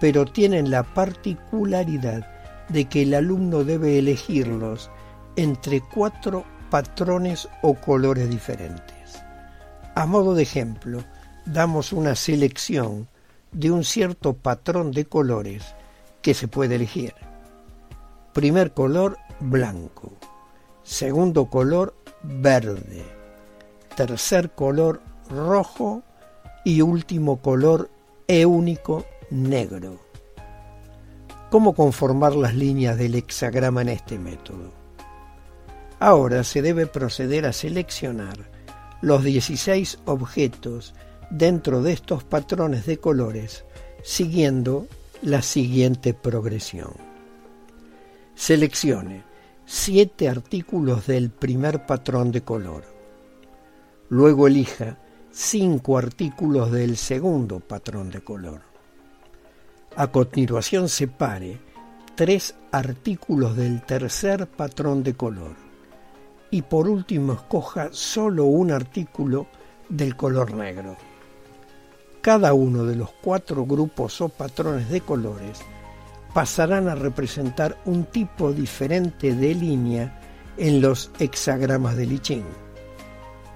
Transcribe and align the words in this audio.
pero 0.00 0.24
tienen 0.24 0.70
la 0.70 0.82
particularidad 0.82 2.26
de 2.68 2.84
que 2.84 3.02
el 3.02 3.14
alumno 3.14 3.64
debe 3.64 3.98
elegirlos 3.98 4.90
entre 5.36 5.80
cuatro 5.80 6.44
patrones 6.70 7.48
o 7.62 7.74
colores 7.74 8.28
diferentes. 8.28 9.22
A 9.94 10.06
modo 10.06 10.34
de 10.34 10.42
ejemplo, 10.42 11.02
damos 11.46 11.92
una 11.92 12.14
selección 12.14 13.08
de 13.52 13.70
un 13.70 13.84
cierto 13.84 14.34
patrón 14.34 14.92
de 14.92 15.06
colores 15.06 15.74
que 16.22 16.34
se 16.34 16.48
puede 16.48 16.76
elegir. 16.76 17.14
Primer 18.38 18.72
color, 18.72 19.18
blanco. 19.40 20.12
Segundo 20.84 21.46
color, 21.46 21.96
verde. 22.22 23.04
Tercer 23.96 24.52
color, 24.52 25.02
rojo. 25.28 26.04
Y 26.64 26.80
último 26.80 27.42
color, 27.42 27.90
e 28.28 28.46
único, 28.46 29.04
negro. 29.30 29.98
¿Cómo 31.50 31.74
conformar 31.74 32.36
las 32.36 32.54
líneas 32.54 32.96
del 32.96 33.16
hexagrama 33.16 33.82
en 33.82 33.88
este 33.88 34.20
método? 34.20 34.70
Ahora 35.98 36.44
se 36.44 36.62
debe 36.62 36.86
proceder 36.86 37.44
a 37.44 37.52
seleccionar 37.52 38.38
los 39.02 39.24
16 39.24 39.98
objetos 40.04 40.94
dentro 41.28 41.82
de 41.82 41.92
estos 41.92 42.22
patrones 42.22 42.86
de 42.86 42.98
colores 42.98 43.64
siguiendo 44.04 44.86
la 45.22 45.42
siguiente 45.42 46.14
progresión. 46.14 47.07
Seleccione 48.38 49.24
7 49.66 50.28
artículos 50.28 51.08
del 51.08 51.28
primer 51.28 51.86
patrón 51.86 52.30
de 52.30 52.42
color. 52.42 52.84
Luego 54.10 54.46
elija 54.46 54.96
5 55.32 55.98
artículos 55.98 56.70
del 56.70 56.96
segundo 56.96 57.58
patrón 57.58 58.10
de 58.10 58.20
color. 58.20 58.60
A 59.96 60.06
continuación 60.06 60.88
separe 60.88 61.58
tres 62.14 62.54
artículos 62.70 63.56
del 63.56 63.82
tercer 63.82 64.46
patrón 64.46 65.02
de 65.02 65.14
color 65.14 65.56
y 66.52 66.62
por 66.62 66.88
último 66.88 67.32
escoja 67.32 67.88
solo 67.90 68.44
un 68.44 68.70
artículo 68.70 69.48
del 69.88 70.14
color 70.14 70.54
negro. 70.54 70.96
Cada 72.20 72.54
uno 72.54 72.84
de 72.84 72.94
los 72.94 73.10
cuatro 73.20 73.66
grupos 73.66 74.20
o 74.20 74.28
patrones 74.28 74.88
de 74.90 75.00
colores 75.00 75.58
pasarán 76.34 76.88
a 76.88 76.94
representar 76.94 77.78
un 77.84 78.04
tipo 78.04 78.52
diferente 78.52 79.34
de 79.34 79.54
línea 79.54 80.20
en 80.56 80.80
los 80.80 81.10
hexagramas 81.18 81.96
de 81.96 82.04
I. 82.04 82.44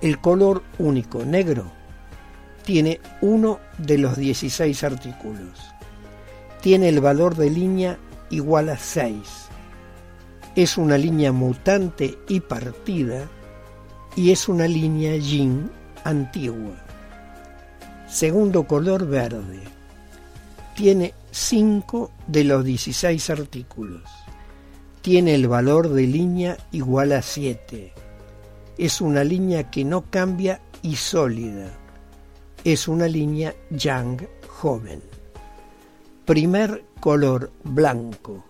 El 0.00 0.20
color 0.20 0.62
único 0.78 1.24
negro 1.24 1.70
tiene 2.64 3.00
uno 3.20 3.60
de 3.78 3.98
los 3.98 4.16
16 4.16 4.84
artículos 4.84 5.74
tiene 6.64 6.88
el 6.88 7.02
valor 7.02 7.36
de 7.36 7.50
línea 7.50 7.98
igual 8.30 8.70
a 8.70 8.78
6. 8.78 9.18
Es 10.56 10.78
una 10.78 10.96
línea 10.96 11.30
mutante 11.30 12.16
y 12.26 12.40
partida 12.40 13.28
y 14.16 14.30
es 14.30 14.48
una 14.48 14.66
línea 14.66 15.14
yin 15.18 15.70
antigua. 16.04 16.82
Segundo 18.08 18.66
color 18.66 19.06
verde. 19.06 19.73
Tiene 20.74 21.14
5 21.30 22.10
de 22.26 22.42
los 22.42 22.64
16 22.64 23.30
artículos. 23.30 24.02
Tiene 25.02 25.36
el 25.36 25.46
valor 25.46 25.88
de 25.88 26.02
línea 26.02 26.56
igual 26.72 27.12
a 27.12 27.22
7. 27.22 27.92
Es 28.76 29.00
una 29.00 29.22
línea 29.22 29.70
que 29.70 29.84
no 29.84 30.10
cambia 30.10 30.60
y 30.82 30.96
sólida. 30.96 31.70
Es 32.64 32.88
una 32.88 33.06
línea 33.06 33.54
yang 33.70 34.26
joven. 34.48 35.00
Primer 36.24 36.84
color 36.98 37.52
blanco. 37.62 38.44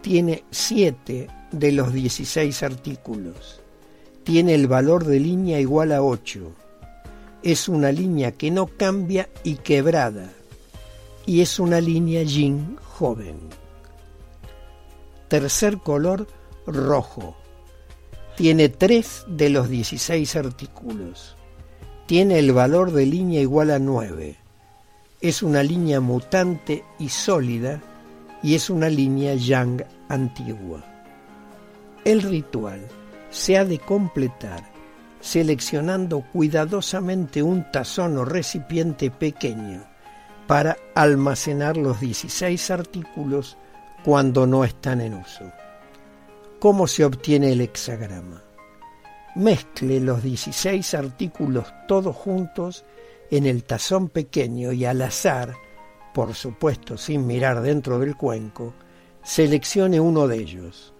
Tiene 0.00 0.42
7 0.50 1.28
de 1.52 1.72
los 1.72 1.92
16 1.92 2.62
artículos. 2.62 3.60
Tiene 4.24 4.54
el 4.54 4.68
valor 4.68 5.04
de 5.04 5.20
línea 5.20 5.60
igual 5.60 5.92
a 5.92 6.02
8. 6.02 6.50
Es 7.42 7.68
una 7.68 7.92
línea 7.92 8.32
que 8.32 8.50
no 8.50 8.68
cambia 8.68 9.28
y 9.44 9.56
quebrada. 9.56 10.32
Y 11.26 11.40
es 11.40 11.58
una 11.58 11.80
línea 11.80 12.22
yin 12.22 12.78
joven. 12.98 13.36
Tercer 15.28 15.78
color 15.78 16.26
rojo. 16.66 17.36
Tiene 18.36 18.68
3 18.68 19.24
de 19.28 19.50
los 19.50 19.68
16 19.68 20.36
artículos. 20.36 21.36
Tiene 22.06 22.38
el 22.38 22.52
valor 22.52 22.92
de 22.92 23.06
línea 23.06 23.40
igual 23.40 23.70
a 23.72 23.78
9 23.78 24.46
es 25.20 25.42
una 25.42 25.62
línea 25.62 26.00
mutante 26.00 26.84
y 26.98 27.08
sólida 27.08 27.80
y 28.42 28.54
es 28.54 28.68
una 28.68 28.88
línea 28.88 29.34
yang 29.34 29.82
antigua. 30.08 30.84
El 32.04 32.22
ritual 32.22 32.86
se 33.30 33.56
ha 33.56 33.64
de 33.64 33.78
completar 33.78 34.62
seleccionando 35.20 36.22
cuidadosamente 36.32 37.42
un 37.42 37.70
tazón 37.72 38.18
o 38.18 38.24
recipiente 38.24 39.10
pequeño 39.10 39.84
para 40.46 40.76
almacenar 40.94 41.76
los 41.76 42.00
16 42.00 42.70
artículos 42.70 43.56
cuando 44.04 44.46
no 44.46 44.64
están 44.64 45.00
en 45.00 45.14
uso. 45.14 45.50
¿Cómo 46.60 46.86
se 46.86 47.04
obtiene 47.04 47.52
el 47.52 47.60
hexagrama? 47.60 48.42
Mezcle 49.34 50.00
los 50.00 50.22
16 50.22 50.94
artículos 50.94 51.66
todos 51.86 52.14
juntos 52.16 52.84
en 53.30 53.46
el 53.46 53.64
tazón 53.64 54.08
pequeño 54.08 54.72
y 54.72 54.84
al 54.84 55.02
azar, 55.02 55.54
por 56.14 56.34
supuesto 56.34 56.96
sin 56.96 57.26
mirar 57.26 57.60
dentro 57.60 57.98
del 57.98 58.16
cuenco, 58.16 58.72
seleccione 59.22 60.00
uno 60.00 60.28
de 60.28 60.38
ellos. 60.38 60.94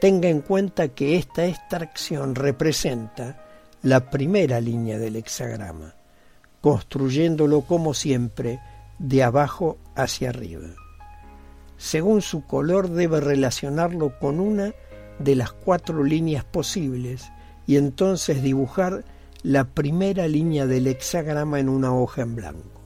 Tenga 0.00 0.28
en 0.28 0.42
cuenta 0.42 0.88
que 0.88 1.16
esta 1.16 1.46
extracción 1.46 2.34
representa 2.34 3.44
la 3.82 4.10
primera 4.10 4.60
línea 4.60 4.98
del 4.98 5.16
hexagrama, 5.16 5.94
construyéndolo 6.60 7.62
como 7.62 7.94
siempre 7.94 8.60
de 8.98 9.22
abajo 9.22 9.78
hacia 9.94 10.30
arriba. 10.30 10.68
Según 11.76 12.20
su 12.20 12.46
color 12.46 12.90
debe 12.90 13.20
relacionarlo 13.20 14.18
con 14.18 14.38
una 14.40 14.74
de 15.18 15.34
las 15.34 15.52
cuatro 15.52 16.04
líneas 16.04 16.44
posibles 16.44 17.30
y 17.66 17.76
entonces 17.76 18.42
dibujar 18.42 19.04
la 19.42 19.64
primera 19.64 20.28
línea 20.28 20.66
del 20.66 20.86
hexagrama 20.86 21.60
en 21.60 21.68
una 21.68 21.94
hoja 21.94 22.22
en 22.22 22.36
blanco. 22.36 22.80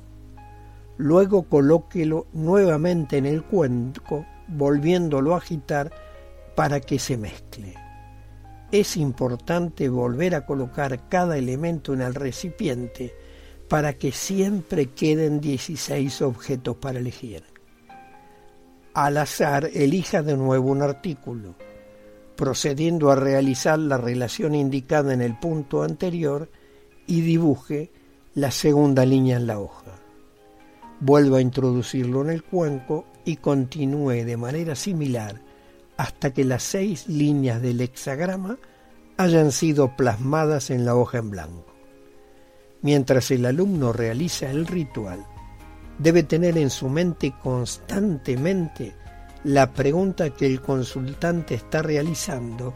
Luego 0.96 1.44
colóquelo 1.44 2.26
nuevamente 2.32 3.16
en 3.16 3.26
el 3.26 3.42
cuenco, 3.42 4.24
volviéndolo 4.46 5.34
a 5.34 5.38
agitar 5.38 5.90
para 6.54 6.78
que 6.80 7.00
se 7.00 7.16
mezcle. 7.16 7.74
Es 8.70 8.96
importante 8.96 9.88
volver 9.88 10.36
a 10.36 10.46
colocar 10.46 11.08
cada 11.08 11.36
elemento 11.36 11.94
en 11.94 12.00
el 12.00 12.14
recipiente 12.14 13.12
para 13.74 13.94
que 13.94 14.12
siempre 14.12 14.90
queden 14.90 15.40
16 15.40 16.22
objetos 16.22 16.76
para 16.76 17.00
elegir. 17.00 17.42
Al 18.94 19.16
azar, 19.16 19.68
elija 19.74 20.22
de 20.22 20.36
nuevo 20.36 20.70
un 20.70 20.80
artículo, 20.80 21.56
procediendo 22.36 23.10
a 23.10 23.16
realizar 23.16 23.80
la 23.80 23.98
relación 23.98 24.54
indicada 24.54 25.12
en 25.12 25.20
el 25.20 25.36
punto 25.40 25.82
anterior 25.82 26.48
y 27.08 27.22
dibuje 27.22 27.90
la 28.36 28.52
segunda 28.52 29.04
línea 29.04 29.38
en 29.38 29.48
la 29.48 29.58
hoja. 29.58 29.96
Vuelva 31.00 31.38
a 31.38 31.40
introducirlo 31.40 32.22
en 32.22 32.30
el 32.30 32.44
cuenco 32.44 33.06
y 33.24 33.38
continúe 33.38 34.24
de 34.24 34.36
manera 34.36 34.76
similar 34.76 35.40
hasta 35.96 36.32
que 36.32 36.44
las 36.44 36.62
seis 36.62 37.08
líneas 37.08 37.60
del 37.60 37.80
hexagrama 37.80 38.56
hayan 39.16 39.50
sido 39.50 39.96
plasmadas 39.96 40.70
en 40.70 40.84
la 40.84 40.94
hoja 40.94 41.18
en 41.18 41.30
blanco. 41.32 41.73
Mientras 42.84 43.30
el 43.30 43.46
alumno 43.46 43.94
realiza 43.94 44.50
el 44.50 44.66
ritual, 44.66 45.24
debe 45.98 46.22
tener 46.22 46.58
en 46.58 46.68
su 46.68 46.90
mente 46.90 47.32
constantemente 47.42 48.94
la 49.42 49.72
pregunta 49.72 50.28
que 50.28 50.44
el 50.44 50.60
consultante 50.60 51.54
está 51.54 51.80
realizando 51.80 52.74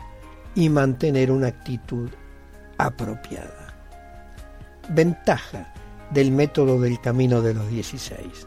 y 0.54 0.70
mantener 0.70 1.30
una 1.30 1.48
actitud 1.48 2.08
apropiada. 2.78 3.74
Ventaja 4.88 5.74
del 6.10 6.32
método 6.32 6.80
del 6.80 6.98
camino 7.02 7.42
de 7.42 7.52
los 7.52 7.68
16. 7.68 8.46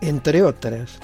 Entre 0.00 0.42
otras, 0.42 1.00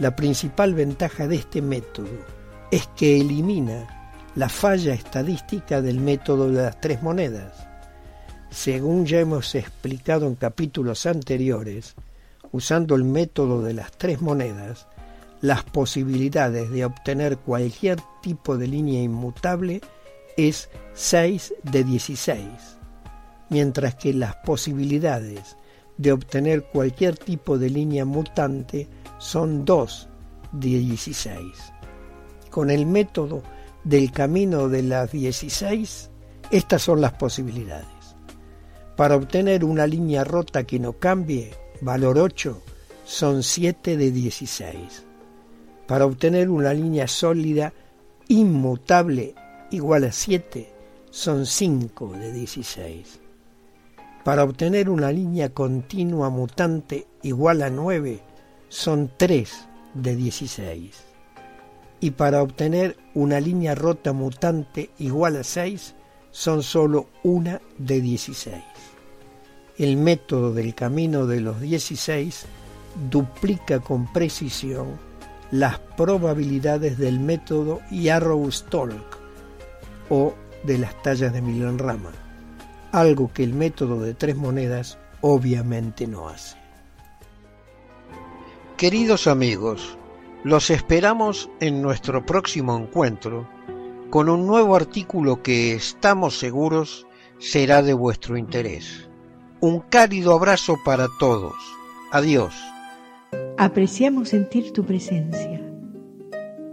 la 0.00 0.16
principal 0.16 0.74
ventaja 0.74 1.28
de 1.28 1.36
este 1.36 1.62
método 1.62 2.26
es 2.72 2.88
que 2.96 3.20
elimina 3.20 3.86
la 4.34 4.48
falla 4.48 4.94
estadística 4.94 5.80
del 5.80 6.00
método 6.00 6.50
de 6.50 6.64
las 6.64 6.80
tres 6.80 7.04
monedas. 7.04 7.71
Según 8.52 9.06
ya 9.06 9.18
hemos 9.18 9.54
explicado 9.54 10.26
en 10.26 10.34
capítulos 10.34 11.06
anteriores, 11.06 11.94
usando 12.52 12.94
el 12.94 13.02
método 13.02 13.62
de 13.62 13.72
las 13.72 13.92
tres 13.92 14.20
monedas, 14.20 14.86
las 15.40 15.64
posibilidades 15.64 16.70
de 16.70 16.84
obtener 16.84 17.38
cualquier 17.38 17.98
tipo 18.20 18.58
de 18.58 18.66
línea 18.66 19.02
inmutable 19.02 19.80
es 20.36 20.68
6 20.92 21.54
de 21.62 21.82
16, 21.82 22.44
mientras 23.48 23.94
que 23.94 24.12
las 24.12 24.36
posibilidades 24.36 25.56
de 25.96 26.12
obtener 26.12 26.64
cualquier 26.64 27.16
tipo 27.16 27.56
de 27.56 27.70
línea 27.70 28.04
mutante 28.04 28.86
son 29.18 29.64
2 29.64 30.08
de 30.52 30.68
16. 30.68 31.40
Con 32.50 32.70
el 32.70 32.84
método 32.84 33.42
del 33.82 34.12
camino 34.12 34.68
de 34.68 34.82
las 34.82 35.10
16, 35.10 36.10
estas 36.50 36.82
son 36.82 37.00
las 37.00 37.14
posibilidades. 37.14 38.01
Para 39.02 39.16
obtener 39.16 39.64
una 39.64 39.84
línea 39.84 40.22
rota 40.22 40.62
que 40.62 40.78
no 40.78 40.92
cambie, 40.92 41.50
valor 41.80 42.20
8, 42.20 42.62
son 43.04 43.42
7 43.42 43.96
de 43.96 44.12
16. 44.12 45.04
Para 45.88 46.06
obtener 46.06 46.48
una 46.48 46.72
línea 46.72 47.08
sólida 47.08 47.72
inmutable 48.28 49.34
igual 49.72 50.04
a 50.04 50.12
7, 50.12 50.72
son 51.10 51.46
5 51.46 52.12
de 52.12 52.32
16. 52.32 53.18
Para 54.22 54.44
obtener 54.44 54.88
una 54.88 55.10
línea 55.10 55.52
continua 55.52 56.30
mutante 56.30 57.08
igual 57.24 57.62
a 57.62 57.70
9, 57.70 58.22
son 58.68 59.10
3 59.16 59.68
de 59.94 60.14
16. 60.14 61.04
Y 61.98 62.12
para 62.12 62.40
obtener 62.40 62.96
una 63.14 63.40
línea 63.40 63.74
rota 63.74 64.12
mutante 64.12 64.90
igual 65.00 65.38
a 65.38 65.42
6, 65.42 65.96
son 66.30 66.62
solo 66.62 67.08
una 67.24 67.60
de 67.78 68.00
16. 68.00 68.71
El 69.78 69.96
método 69.96 70.52
del 70.52 70.74
camino 70.74 71.26
de 71.26 71.40
los 71.40 71.60
16 71.60 72.44
duplica 73.10 73.80
con 73.80 74.12
precisión 74.12 74.98
las 75.50 75.78
probabilidades 75.78 76.98
del 76.98 77.20
método 77.20 77.80
Yarrow-Stolk 77.90 79.18
o 80.10 80.34
de 80.64 80.78
las 80.78 81.02
tallas 81.02 81.32
de 81.32 81.40
Milan 81.40 81.78
Rama, 81.78 82.10
algo 82.92 83.32
que 83.32 83.44
el 83.44 83.54
método 83.54 84.00
de 84.00 84.14
tres 84.14 84.36
monedas 84.36 84.98
obviamente 85.22 86.06
no 86.06 86.28
hace. 86.28 86.56
Queridos 88.76 89.26
amigos, 89.26 89.96
los 90.44 90.70
esperamos 90.70 91.48
en 91.60 91.80
nuestro 91.80 92.26
próximo 92.26 92.76
encuentro 92.76 93.48
con 94.10 94.28
un 94.28 94.46
nuevo 94.46 94.76
artículo 94.76 95.42
que 95.42 95.74
estamos 95.74 96.38
seguros 96.38 97.06
será 97.38 97.82
de 97.82 97.94
vuestro 97.94 98.36
interés. 98.36 99.08
Un 99.62 99.78
cálido 99.78 100.34
abrazo 100.34 100.76
para 100.84 101.06
todos. 101.20 101.54
Adiós. 102.10 102.52
Apreciamos 103.56 104.30
sentir 104.30 104.72
tu 104.72 104.84
presencia. 104.84 105.62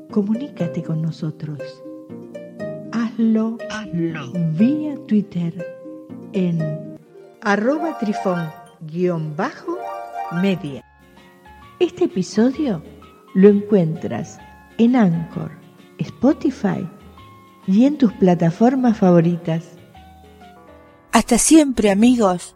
Comunícate 0.10 0.82
con 0.82 1.00
nosotros. 1.00 1.60
Hazlo, 2.92 3.60
Hazlo. 3.70 4.32
vía 4.58 4.96
Twitter 5.08 5.54
en 6.34 6.98
arroba 7.42 7.96
trifón-media. 8.00 9.24
Este 11.80 12.06
episodio 12.06 12.82
lo 13.36 13.50
encuentras 13.50 14.40
en 14.80 14.96
Anchor, 14.96 15.52
Spotify 16.00 16.90
y 17.68 17.86
en 17.86 18.00
tus 18.00 18.14
plataformas 18.14 18.98
favoritas. 18.98 19.78
Hasta 21.12 21.38
siempre 21.38 21.92
amigos. 21.92 22.56